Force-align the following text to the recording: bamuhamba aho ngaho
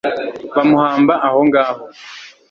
bamuhamba 0.55 1.13
aho 1.27 1.39
ngaho 1.47 1.83